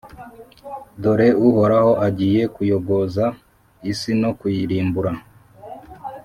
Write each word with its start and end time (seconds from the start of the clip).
Dore 1.01 1.29
Uhoraho 1.47 1.91
agiye 2.07 2.41
kuyogoza 2.55 3.25
isi 3.91 4.11
no 4.21 4.31
kuyirimbura, 4.39 5.11